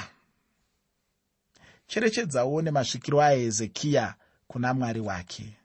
cherechedzawo 1.91 2.63
nemasvikiro 2.63 3.23
ahezekiya 3.23 4.15
kuna 4.47 4.75
mwari 4.75 5.01
wake. 5.01 5.57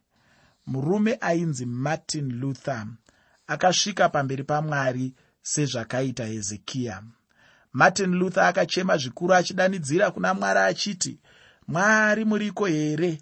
Murume 0.68 1.18
ainzi 1.22 1.66
martin 1.66 2.40
luther 2.40 2.86
akasvika 3.48 4.10
pamberi 4.10 4.44
pamwari 4.44 5.14
sezvakaita 5.42 6.26
hezekiya. 6.26 7.04
Martin 7.74 8.12
luther 8.16 8.44
akachema 8.44 8.98
zvikuru 8.98 9.34
achidanidzira 9.34 10.12
kuna 10.12 10.34
mwari 10.34 10.60
achiti 10.60 11.20
mwari 11.68 12.26
muriko 12.26 12.66
here? 12.66 13.22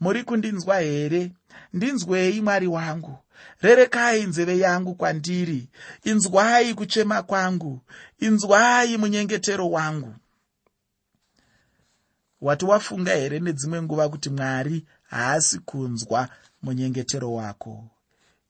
Muri 0.00 0.24
kundinzwa 0.24 0.78
here? 0.80 1.32
Ndinzwei 1.72 2.40
mwari 2.40 2.66
wangu. 2.66 3.18
Rerekai 3.60 4.22
nzeve 4.26 4.58
yangu 4.58 4.94
kwandiri. 4.94 5.68
Inzwai 6.04 6.74
kuchema 6.74 7.22
kwangu. 7.22 7.80
Inzwai 8.18 8.96
munyengetero 8.96 9.70
wangu 9.70 10.14
wati 12.40 12.64
wafunga 12.64 13.14
here 13.14 13.40
nedzimwe 13.40 13.82
nguva 13.82 14.08
kuti 14.08 14.30
mwari 14.30 14.84
haasi 15.02 15.58
kunzwa 15.58 16.28
munyengetero 16.62 17.32
wako? 17.34 17.84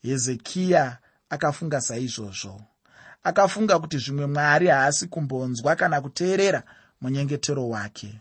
Hezekiya 0.02 0.98
akafunga 1.30 1.80
saizvozvo. 1.80 2.62
Akafunga 3.24 3.78
kuti 3.78 3.98
zvimwe 3.98 4.26
mwari 4.26 4.66
haasi 4.66 5.06
kumbonzwa 5.06 5.76
kana 5.76 6.00
kuteerera 6.00 6.62
munyengetero 7.00 7.68
wake. 7.68 8.20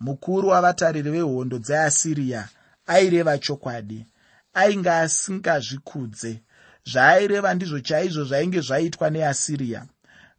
Mukuru 0.00 0.48
wavatariri 0.48 1.10
vehondo 1.10 1.58
dzeasiriya 1.58 2.48
aireva 2.86 3.38
chokwadi 3.38 4.06
ainge 4.54 4.90
asingazvikudze. 4.90 6.42
Zvaaireva 6.92 7.54
ndizvo 7.54 7.80
chaizvo 7.80 8.24
zvainge 8.24 8.60
zvaitwa 8.60 9.10
neasiriya 9.10 9.86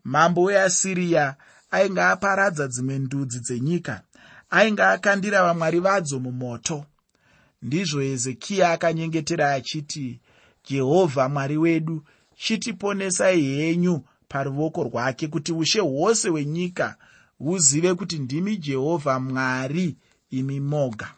mambo 0.03 0.41
weasiriya 0.43 1.35
ainge 1.71 2.01
aparadza 2.01 2.67
dzimwe 2.67 2.99
ndudzi 2.99 3.39
dzenyika 3.39 4.01
ainge 4.51 4.84
akandira 4.84 5.43
vamwari 5.43 5.79
vadzo 5.79 6.20
mumoto. 6.20 6.86
Ndizvo 7.62 8.00
hezekiya 8.01 8.72
akanyengetera 8.72 9.53
achiti 9.53 10.20
jehovha 10.69 11.30
mwari 11.30 11.58
wedu 11.58 12.04
chitiponesai 12.38 13.41
henyu 13.43 14.02
paruoko 14.28 14.84
rwake 14.84 15.28
kuti 15.28 15.52
ushe 15.54 15.80
hwose 15.80 16.30
hwenyika 16.30 16.95
huzive 17.38 17.93
kuti 17.93 18.19
ndimi 18.19 18.58
jehovha 18.58 19.19
mwari 19.19 19.95
imi 20.30 20.60
moga. 20.60 21.13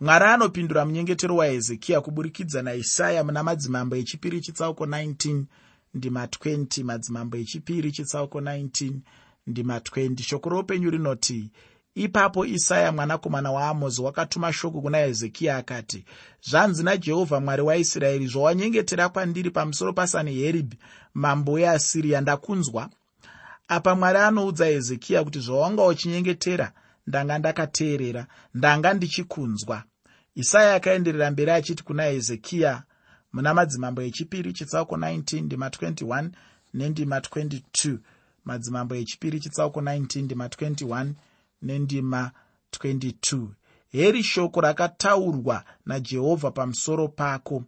Mwari 0.00 0.24
anopindura 0.24 0.84
munyengetero 0.84 1.36
wahezekiya 1.36 2.00
kuburikidza 2.00 2.62
naisaya 2.62 3.24
muna 3.24 3.42
madzimambo 3.42 3.96
echipiri 3.96 4.40
chitsauko 4.40 4.86
19 4.86 5.42
ndima 5.94 6.26
20 6.26 6.84
madzimambo 6.84 7.36
echipiri 7.36 7.92
chitsauko 7.92 8.40
19 8.40 8.92
ndima 9.46 9.78
20 9.78 10.22
shoko 10.22 10.48
roupenyu 10.48 10.90
rinoti 10.90 11.50
ipapo 11.94 12.46
isaya 12.46 12.92
mwanakomana 12.92 13.50
waamozi 13.52 14.02
wakatuma 14.02 14.52
shoko 14.52 14.80
kuna 14.80 14.98
hezekiya 14.98 15.56
akati 15.56 16.04
zvanzi 16.48 16.82
najehovha 16.82 17.40
mwari 17.40 17.62
waisraeri 17.62 18.26
zvawanyengetera 18.26 19.08
kwandiri 19.08 19.50
pamusoro 19.50 19.92
pasaniheribhi 19.92 20.78
mambo 21.14 21.52
weasiriya 21.52 22.20
ndakunzwa. 22.20 22.90
Apa 23.68 23.94
mwari 23.94 24.18
anoudza 24.18 24.66
hezekiya 24.66 25.24
kuti 25.24 25.40
zvawanga 25.40 25.84
uchinyengetera 25.84 26.72
ndanga 27.06 27.38
ndakateerera 27.38 28.26
ndanga 28.54 28.94
ndichikunzwa. 28.94 29.82
Isaya 30.34 30.74
akaenderera 30.74 31.30
mberi 31.30 31.50
achiti 31.50 31.84
kuna 31.84 32.02
hezekiya 32.02 32.82
muna 33.32 33.54
madzimambo 33.54 34.02
echipiri 34.02 34.52
chitsauko 34.52 34.96
19 34.96 35.42
ndima 35.42 35.68
21 35.68 36.30
nendima 36.74 37.18
22 37.18 37.98
madzimambo 38.44 38.94
echipiri 38.94 39.40
chitsauko 39.40 39.80
19 39.80 40.22
ndima 40.22 40.46
21 40.46 41.12
nendima 41.62 42.30
22 42.80 43.46
heri 43.92 44.22
shoko 44.22 44.60
rakataurwa 44.60 45.64
najehovha 45.86 46.50
pamusoro 46.50 47.08
pako. 47.08 47.62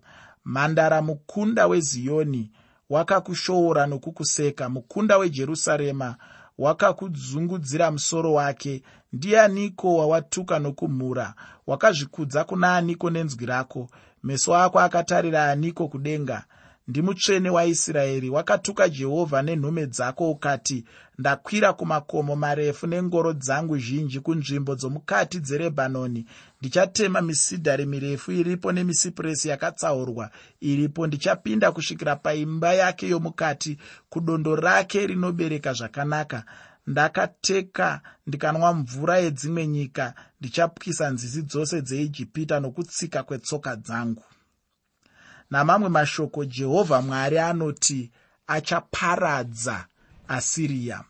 Mhandara 0.45 1.03
mukunda 1.03 1.67
weziyoni 1.67 2.51
wakakushoora 2.91 3.87
nokukuseka. 3.87 4.69
Mukunda 4.69 5.19
wejerusarema 5.19 6.17
wakakudzungudzira 6.59 7.91
musoro 7.91 8.33
wake. 8.33 8.83
Ndianiko 9.13 9.97
wawatuka 9.97 10.59
nokumhura? 10.59 11.35
Wakazvikudza 11.67 12.45
kuna 12.45 12.77
aniko 12.77 13.11
nenzwi 13.11 13.47
rako? 13.47 13.89
Meso 14.23 14.55
ako 14.57 14.81
akatarira 14.81 15.51
aniko 15.51 15.89
kudenga 15.89 16.45
ndimutsvene 16.89 17.51
waisraeri 17.51 18.31
wakatuka 18.31 18.89
jehovha 18.89 19.43
nenhume 19.43 19.87
dzako 19.87 20.31
ukati 20.31 20.85
ndakwira 21.19 21.73
kumakomo 21.73 22.37
marefu 22.37 22.87
nengoro 22.87 23.33
dzangu 23.33 23.79
zhinji 23.79 24.21
kunzvimbo 24.21 24.75
dzomukati 24.75 25.41
dzerebhanoni. 25.41 26.27
Ndichatema 26.61 27.21
misidhari 27.23 27.87
mirefu 27.87 28.33
iripo 28.33 28.73
nemisipuresi 28.73 29.49
yakatsaurwa 29.49 30.31
iripo. 30.61 31.07
Ndichapinda 31.07 31.73
kusvikira 31.73 32.17
paimba 32.17 32.75
yake 32.75 33.09
yomukati 33.09 33.79
kudondo 34.09 34.57
rake 34.57 35.07
rinobereka 35.07 35.73
zvakanaka. 35.73 36.45
Ndakateka 36.87 38.01
ndikanwa 38.27 38.75
mvura 38.75 39.19
yedzimwe 39.19 39.67
nyika. 39.67 40.15
Ndichapwisa 40.41 41.11
nzizi 41.11 41.43
dzose 41.43 41.83
dzeijipita 41.83 42.61
nokutsika 42.61 43.23
kwetsoka 43.23 43.77
dzangu 43.77 44.23
namamwe 45.51 45.89
mashoko 45.89 46.45
jehovha 46.45 47.03
mwari 47.03 47.39
anoti 47.39 48.11
achaparadza 48.47 49.87
asiriya. 50.29 51.05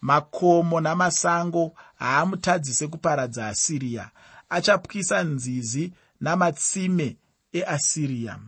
Makomo 0.00 0.80
namasango 0.80 1.74
haamutadzise 1.98 2.86
kuparadza 2.88 3.48
asiriya. 3.48 4.10
Achapwisa 4.48 5.22
nzizi 5.22 5.92
namatsime 6.20 7.16
easiriya. 7.52 8.38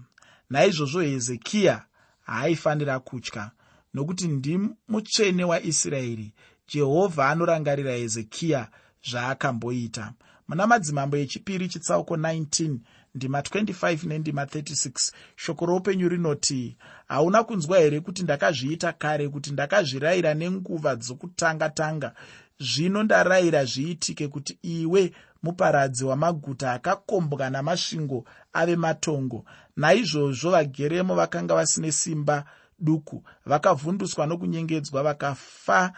Naizvozvo 0.50 1.00
hezekiya 1.00 1.84
haaifanira 2.22 3.00
kutya 3.00 3.50
nokuti 3.94 4.28
ndimutsvene 4.28 5.44
waisraeri 5.44 6.32
jehovha 6.68 7.28
anorangarira 7.28 7.92
hezekiya 7.92 8.68
zvaakamboita 9.10 10.12
muna 10.48 10.66
madzimambo 10.66 11.16
echipiri 11.16 11.68
chitsauko 11.68 12.16
19 12.16 12.78
ndima 13.14 13.40
25 13.40 14.08
nendima 14.08 14.44
36 14.44 15.12
shoko 15.36 15.66
roupenyu 15.66 16.08
rinoti 16.08 16.76
hauna 17.08 17.44
kunzwa 17.44 17.78
here 17.78 18.00
kuti 18.00 18.22
ndakazviita 18.22 18.92
kare 18.92 19.28
kuti 19.28 19.50
ndakazvirayira 19.52 20.34
nenguva 20.34 20.96
dzokutanga-tanga? 20.96 22.12
Zvino 22.58 23.02
ndarayira 23.02 23.64
zviitike 23.64 24.28
kuti 24.28 24.58
iwe 24.62 25.12
muparadzi 25.42 26.04
wamaguta 26.04 26.72
akakombwa 26.72 27.50
namasvingo 27.50 28.24
ave 28.52 28.76
matongo. 28.76 29.44
Naizvozvo 29.76 30.50
vageremo 30.50 31.14
vakanga 31.14 31.54
vasine 31.54 31.92
simba 31.92 32.44
duku 32.78 33.22
vakavhunduswa 33.46 34.26
nokunyengedzwa 34.26 35.02
vakafa 35.02 35.92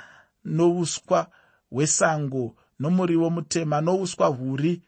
nouswa 0.44 1.26
hwesango 1.70 2.54
nomuriwo 2.78 3.30
mutema 3.30 3.80
nouswa 3.80 4.26
huri 4.26 4.82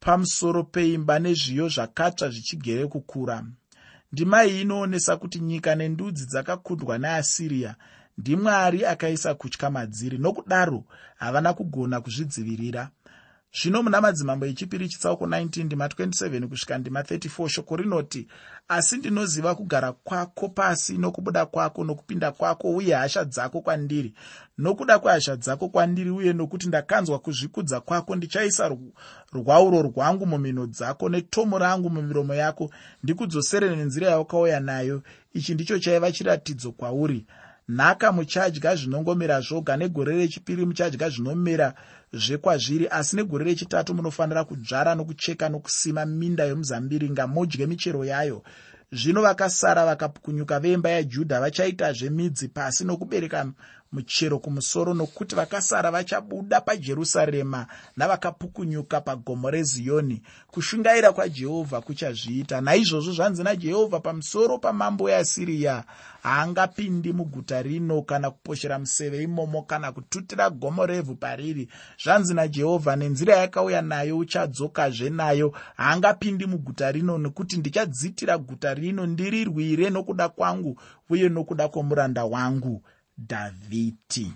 pamusoro 0.00 0.64
peimba 0.64 1.18
nezviyo 1.18 1.68
zvakatsva 1.68 2.28
zvichigere 2.34 2.86
kukura. 2.86 3.44
Ndima 4.12 4.44
iyi 4.44 4.60
inoonesa 4.60 5.16
kuti 5.16 5.40
nyika 5.40 5.74
nendudzi 5.74 6.26
dzakakundwa 6.26 6.98
neasiriya 6.98 7.72
ndimwari 8.18 8.84
akaisa 8.92 9.34
kutya 9.34 9.70
madziri 9.70 10.18
nokudaro 10.18 10.84
havana 11.16 11.54
kugona 11.54 12.00
kuzvidzivirira 12.00 12.90
zvino 13.52 13.82
muna 13.82 14.00
madzimambo 14.00 14.46
echipiri 14.46 14.88
chitsauko 14.88 15.26
19 15.26 15.64
ndima 15.64 15.86
27 15.86 16.46
kusvika 16.48 16.78
ndima 16.78 17.00
34 17.02 17.48
shoko 17.48 17.76
rinoti 17.76 18.28
asi 18.68 18.96
ndinoziva 18.96 19.54
kugara 19.54 19.92
kwako 19.92 20.48
pasi 20.48 20.98
nokubuda 20.98 21.46
kwako 21.46 21.84
nokupinda 21.84 22.32
kwako 22.32 22.70
uye 22.70 22.94
hasha 22.94 23.24
dzako 23.24 23.60
kwandiri. 23.60 24.14
Nokuda 24.58 24.98
kwehasha 24.98 25.36
dzako 25.36 25.68
kwandiri 25.68 26.10
uye 26.10 26.32
nokuti 26.32 26.68
ndakanzwa 26.68 27.18
kuzvikudza 27.18 27.80
kwako 27.80 28.16
ndichaisa 28.16 28.76
rwauro 29.32 29.82
rwangu 29.82 30.26
mumhino 30.26 30.66
dzako 30.66 31.08
netomo 31.08 31.58
rangu 31.58 31.90
mumiromo 31.90 32.34
yako 32.34 32.70
ndikudzosere 33.02 33.76
nenzira 33.76 34.08
yawakauya 34.08 34.60
nayo. 34.60 35.02
Ichi 35.34 35.54
ndicho 35.54 35.78
chaiva 35.78 36.12
chiratidzo 36.12 36.72
kwauri 36.72 37.26
nhaka 37.68 38.12
muchadya 38.12 38.76
zvinongomera 38.76 39.40
zvoga 39.40 39.76
negore 39.76 40.16
rechipiri 40.16 40.66
muchadya 40.66 41.08
zvinomera 41.10 41.74
zvekwazviri 42.12 42.86
asi 42.90 43.16
negore 43.16 43.44
rechitatu 43.44 43.94
munofanira 43.94 44.44
kudzvara 44.44 44.94
nokucheka 44.94 45.48
nokusima 45.48 46.06
minda 46.06 46.44
yomuzambiringa 46.44 47.26
modye 47.26 47.66
michero 47.66 48.04
yayo. 48.04 48.42
Zvino 48.92 49.22
vakasara 49.22 49.84
vakapukunyuka 49.86 50.60
vemba 50.60 50.90
yajudha 50.90 51.40
vachaitazve 51.40 52.10
midzi 52.10 52.48
pasi 52.48 52.84
nokubereka 52.84 53.52
muchero 53.96 54.38
kumusoro 54.38 54.94
nokuti 54.94 55.34
vakasara 55.34 55.90
vachabuda 55.90 56.60
pajerusarema 56.60 57.66
navakapukunyuka 57.96 59.00
pagomo 59.00 59.50
reziyoni 59.50 60.22
kushungaira 60.50 61.12
kwajehovha 61.12 61.80
kuchazviita. 61.80 62.60
Naizvozvo 62.60 63.12
zvanzi 63.12 63.42
najehovha 63.42 64.00
pamusoro 64.00 64.58
pamambo 64.58 65.04
weasiriya 65.04 65.84
haangapindi 66.22 67.12
muguta 67.12 67.62
rino 67.62 68.02
kana 68.02 68.30
kuposhera 68.30 68.78
museve 68.78 69.22
imomo 69.22 69.62
kana 69.62 69.92
kututira 69.92 70.50
gomo 70.50 70.86
revhu 70.86 71.14
pariri. 71.14 71.68
Zvanzi 72.04 72.34
najehovha 72.34 72.96
nenzira 72.96 73.36
yakauya 73.36 73.82
nayo 73.82 74.18
uchadzokazve 74.18 75.10
nayo 75.10 75.52
haangapindi 75.76 76.46
muguta 76.46 76.92
rino 76.92 77.18
nekuti 77.18 77.56
ndichadzitira 77.56 78.38
guta 78.38 78.74
rino 78.74 79.06
ndirirwire 79.06 79.90
nokuda 79.90 80.28
kwangu 80.28 80.80
uye 81.10 81.28
nokuda 81.28 81.68
kwomuranda 81.68 82.24
wangu 82.24 82.82
dhavhidhi 83.18 84.32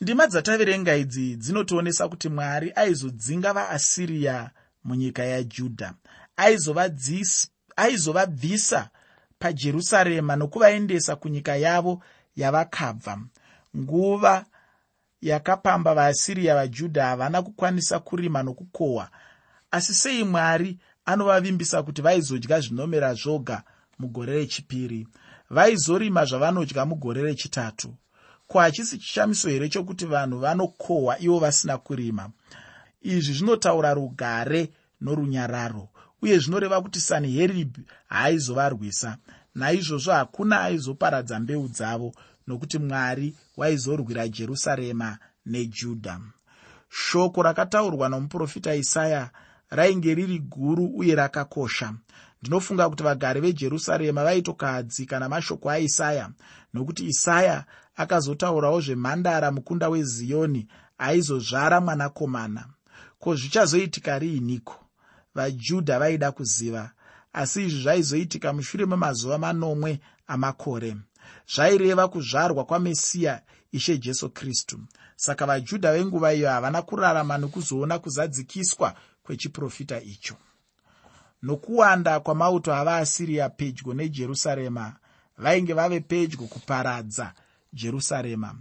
ndima 0.00 0.26
dzataverenga 0.26 0.96
idzi 0.96 1.36
dzinotionesa 1.36 2.08
kuti 2.08 2.28
mwari 2.28 2.72
aizodzinga 2.76 3.52
vaasiriya 3.52 4.50
munyika 4.84 5.24
yajudha 5.24 5.94
aizovabvisa 7.76 8.90
pajerusarema 9.38 10.36
nokuvaendesa 10.36 11.16
kunyika 11.16 11.56
yavo 11.56 12.02
yavakabva. 12.36 13.18
Nguva 13.76 14.44
yakapamba 15.22 15.94
vaasiriya 15.94 16.54
vajudha 16.54 17.06
havana 17.06 17.42
kukwanisa 17.42 17.98
kurima 17.98 18.42
nokukohwa 18.42 19.10
asi 19.70 19.94
sei 19.94 20.24
mwari 20.24 20.78
anovavimbisa 21.04 21.82
kuti 21.82 22.02
vaizodya 22.02 22.60
zvinomera 22.60 23.14
zvoga 23.14 23.62
mugore 23.98 24.32
rechipiri 24.32 25.06
vaizorima 25.50 26.24
zvavanodya 26.24 26.86
mugore 26.86 27.22
rechitatu. 27.22 27.94
Ko 28.46 28.58
hachisi 28.58 28.98
chishamiso 28.98 29.48
here 29.48 29.68
chokuti 29.68 30.06
vanhu 30.06 30.38
vanokohwa 30.38 31.18
ivo 31.20 31.38
vasina 31.38 31.78
kurima? 31.78 32.30
Izvi 33.02 33.32
zvinotaura 33.34 33.94
rugare 33.94 34.72
norunyararo 35.00 35.88
uye 36.22 36.38
zvinoreva 36.38 36.80
kuti 36.80 37.00
sanheribhi 37.00 37.82
haaizovarwisa 38.08 39.16
naizvozvo 39.54 40.12
hakuna 40.12 40.60
aizoparadza 40.60 41.40
mbeu 41.40 41.68
dzavo 41.68 42.14
nokuti 42.46 42.78
mwari 42.78 43.36
waizorwira 43.56 44.28
jerusarema 44.28 45.18
nejudha 45.46 46.20
shoko 46.88 47.42
rakataurwa 47.42 48.08
nomuprofita 48.08 48.74
isaya 48.74 49.30
rainge 49.70 50.14
riri 50.14 50.38
guru 50.38 50.84
uye 50.86 51.14
rakakosha 51.14 51.94
ndinofunga 52.42 52.90
kuti 52.90 53.02
vagari 53.02 53.40
vejerusarema 53.40 54.24
vaitokahadzika 54.24 55.18
namashoko 55.18 55.70
aisaya 55.70 56.30
nokuti 56.74 57.06
isaya 57.06 57.64
akazotaurawo 57.96 58.80
zvemhandara 58.80 59.50
mukunda 59.50 59.88
weziyoni 59.88 60.66
aizozvara 60.98 61.80
mwanakomana. 61.80 62.64
Ko 63.18 63.34
zvichazoitika 63.36 64.18
riiniko 64.18 64.76
vajudha 65.34 65.98
vaida 65.98 66.32
kuziva 66.32 66.90
asi 67.32 67.64
izvi 67.64 67.82
zvaizoitika 67.82 68.52
mushure 68.52 68.86
memazuva 68.86 69.38
manomwe 69.38 70.00
amakore. 70.26 70.96
Zvaireva 71.54 72.08
kuzvarwa 72.08 72.64
kwamesiya 72.64 73.42
ishe 73.72 73.98
jesu 73.98 74.30
kristu. 74.30 74.80
Saka 75.16 75.46
vajudha 75.46 75.92
venguva 75.92 76.34
iyo 76.34 76.48
havana 76.48 76.82
kurarama 76.82 77.38
nekuzoona 77.38 77.98
kuzadzikiswa 77.98 78.94
kwechiprofita 79.22 80.00
icho 80.00 80.36
nokuwanda 81.42 82.20
kwamauto 82.20 82.74
avaasiriya 82.74 83.48
pedyo 83.48 83.94
nejerusarema 83.94 84.96
vainge 85.38 85.72
vave 85.72 86.00
pedyo 86.00 86.38
kuparadza 86.38 87.32
jerusarema. 87.72 88.54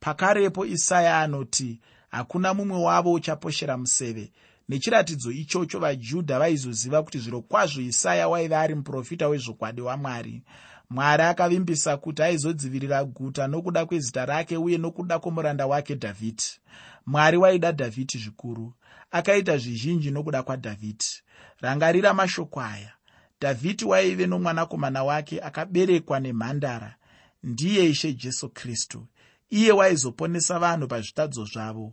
Pakarepo 0.00 0.66
isaya 0.66 1.18
anoti 1.20 1.80
hakuna 2.10 2.54
mumwe 2.54 2.78
wavo 2.78 3.12
uchaposhera 3.12 3.76
museve. 3.76 4.32
Nechiratidzo 4.68 5.30
ichocho 5.30 5.78
vajudha 5.78 6.38
vaizoziva 6.38 7.02
kuti 7.02 7.18
zviro 7.18 7.40
kwazvo 7.40 7.80
isaya 7.80 8.28
waiva 8.28 8.60
ari 8.60 8.74
muprofita 8.74 9.28
wezvokwadi 9.28 9.80
wamwari. 9.80 10.42
Mwari 10.90 11.22
akavimbisa 11.22 11.96
kuti 11.96 12.22
aizodzivirira 12.22 13.04
guta 13.04 13.46
nokuda 13.46 13.86
kwezita 13.86 14.26
rake 14.26 14.56
uye 14.56 14.78
nokuda 14.78 15.18
kwomuranda 15.18 15.66
wake 15.66 15.94
dhavhidhi. 15.94 16.60
Mwari 17.06 17.36
waida 17.36 17.72
dhavhidhi 17.72 18.18
zvikuru 18.18 18.72
akaita 19.10 19.58
zvizhinji 19.58 20.10
nokuda 20.10 20.42
kwadhavhidhi 20.42 21.22
rangarira 21.60 22.14
mashoko 22.14 22.60
aya 22.60 22.92
dhavhidhi 23.40 23.84
waive 23.84 24.26
nomwanakomana 24.26 25.04
wake 25.04 25.40
akaberekwa 25.40 26.20
nemhandara. 26.20 26.94
Ndiye 27.42 27.90
ishe 27.90 28.12
jesu 28.12 28.48
kristu. 28.48 29.06
Iye 29.50 29.72
waizoponesa 29.72 30.58
vanhu 30.58 30.88
pazvitadzo 30.88 31.44
zvavo. 31.44 31.92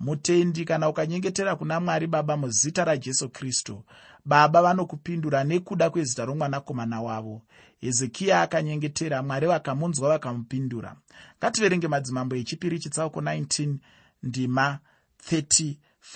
Mutendi 0.00 0.64
kana 0.64 0.88
ukanyengetera 0.88 1.56
kuna 1.56 1.80
mwari 1.80 2.06
baba 2.06 2.36
muzita 2.36 2.84
rajesu 2.84 3.28
kristu 3.28 3.84
baba 4.24 4.62
vanokupindura 4.62 5.44
nekuda 5.44 5.90
kwezita 5.90 6.24
romwanakomana 6.24 7.00
wavo. 7.02 7.42
Hezekiya 7.80 8.42
akanyengetera 8.42 9.22
mwari 9.22 9.46
vakamunzwa 9.46 10.08
vakamupindura. 10.08 10.96
Ngativerenge 11.38 11.88
madzimambo 11.88 12.36
echipiri 12.36 12.78
chitsauko 12.78 13.20
19 13.20 13.76
ndima 14.22 14.78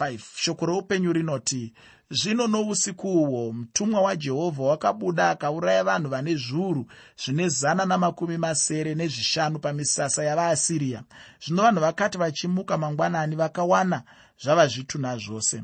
35 0.00 0.18
shoko 0.36 0.66
roupenyu 0.66 1.12
rinoti 1.12 1.72
zvino 2.10 2.46
nousiku 2.46 3.08
uhwo 3.22 3.52
mutumwa 3.52 4.00
wajehovha 4.00 4.62
wakabuda 4.62 5.30
akauraya 5.30 5.84
vanhu 5.84 6.08
vane 6.08 6.34
zviuru 6.34 6.86
zvine 7.24 7.48
zana 7.48 7.86
namakumi 7.86 8.36
masere 8.38 8.94
nezvishanu 8.94 9.58
pamisasa 9.58 10.24
yavaasiriya 10.24 11.02
zvino 11.44 11.62
vanhu 11.62 11.80
vakati 11.80 12.18
vachimuka 12.18 12.78
mangwanani 12.78 13.36
vakawana 13.36 14.02
zvava 14.42 14.66
zvitunha 14.66 15.16
zvose 15.16 15.62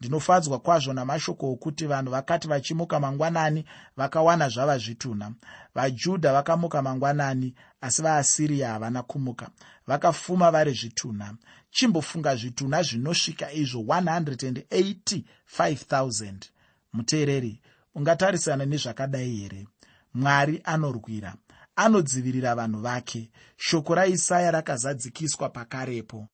ndinofadzwa 0.00 0.58
kwazvo 0.58 0.92
namashoko 0.92 1.52
okuti 1.52 1.86
vanhu 1.86 2.10
vakati 2.10 2.48
vachimuka 2.48 3.00
mangwanani 3.00 3.64
vakawana 3.96 4.48
zvava 4.48 4.78
zvitunha. 4.78 5.32
Vajudha 5.74 6.32
vakamuka 6.32 6.82
mangwanani 6.82 7.54
asi 7.80 8.02
vaasiriya 8.02 8.72
havana 8.72 9.02
kumuka. 9.02 9.48
Vakafuma 9.86 10.50
vari 10.50 10.72
zvitunha. 10.72 11.34
Chimbofunga 11.70 12.36
zvitunha 12.36 12.82
zvinosvika 12.82 13.52
izvo 13.52 13.80
185000 13.80 16.34
muteereri 16.92 17.60
ungatarisana 17.94 18.66
nezvakadai 18.66 19.36
here? 19.36 19.66
Mwari 20.14 20.60
anorwira. 20.64 21.34
Anodzivirira 21.76 22.54
vanhu 22.54 22.80
vake. 22.80 23.30
Shoko 23.56 23.94
raisaya 23.94 24.50
rakazadzikiswa 24.50 25.48
pakarepo 25.48 26.28